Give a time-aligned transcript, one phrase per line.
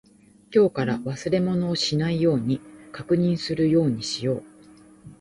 [0.51, 2.59] 今日から忘れ物をしないように
[2.91, 4.43] 確認するようにしよう。